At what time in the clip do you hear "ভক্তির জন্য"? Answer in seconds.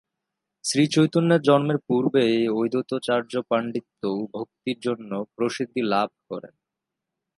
4.33-5.11